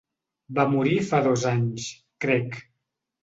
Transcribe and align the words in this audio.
Va 0.59 0.63
morir 0.69 0.95
fa 1.09 1.19
dos 1.27 1.45
anys, 1.51 1.85
crec. 2.25 2.57